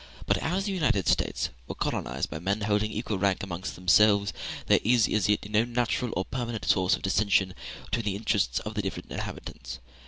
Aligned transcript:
But 0.25 0.39
as 0.39 0.65
the 0.65 0.71
United 0.71 1.07
States 1.07 1.49
were 1.67 1.75
colonized 1.75 2.31
by 2.31 2.39
men 2.39 2.61
holding 2.61 2.89
equal 2.91 3.19
rank 3.19 3.43
amongst 3.43 3.75
themselves, 3.75 4.33
there 4.65 4.79
is 4.83 5.07
as 5.07 5.29
yet 5.29 5.47
no 5.47 5.63
natural 5.63 6.11
or 6.17 6.25
permanent 6.25 6.65
source 6.65 6.95
of 6.95 7.03
dissension 7.03 7.53
between 7.85 8.05
the 8.05 8.15
interests 8.15 8.57
of 8.61 8.75
its 8.75 8.81
different 8.81 9.11
inhabitants. 9.11 9.77